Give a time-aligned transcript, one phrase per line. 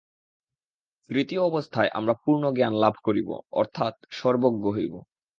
[1.09, 3.29] তৃতীয় অবস্থায় আমরা পূর্ণ জ্ঞানলাভ করিব,
[3.51, 4.93] অর্থাৎ সর্বজ্ঞ হইব।